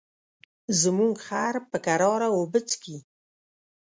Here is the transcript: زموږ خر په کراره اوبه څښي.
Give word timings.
زموږ 0.81 1.13
خر 1.25 1.55
په 1.71 1.77
کراره 1.85 2.27
اوبه 2.37 2.59
څښي. 2.67 2.97